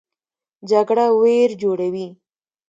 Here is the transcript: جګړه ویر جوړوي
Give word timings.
جګړه 0.69 1.05
ویر 1.21 1.51
جوړوي 1.61 2.07